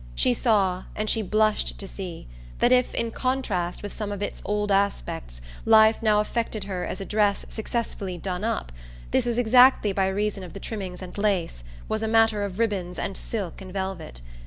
She 0.15 0.33
saw, 0.33 0.85
and 0.95 1.07
she 1.11 1.21
blushed 1.21 1.77
to 1.77 1.85
see, 1.87 2.27
that 2.57 2.71
if 2.71 2.95
in 2.95 3.11
contrast 3.11 3.83
with 3.83 3.93
some 3.93 4.11
of 4.11 4.23
its 4.23 4.41
old 4.43 4.71
aspects 4.71 5.41
life 5.63 6.01
now 6.01 6.19
affected 6.19 6.63
her 6.63 6.83
as 6.83 6.99
a 6.99 7.05
dress 7.05 7.45
successfully 7.49 8.17
"done 8.17 8.43
up," 8.43 8.71
this 9.11 9.27
was 9.27 9.37
exactly 9.37 9.93
by 9.93 10.07
reason 10.07 10.43
of 10.43 10.53
the 10.53 10.59
trimmings 10.59 11.03
and 11.03 11.15
lace, 11.19 11.63
was 11.87 12.01
a 12.01 12.07
matter 12.07 12.43
of 12.43 12.57
ribbons 12.57 12.97
and 12.97 13.15
silk 13.15 13.61
and 13.61 13.73
velvet. 13.73 14.21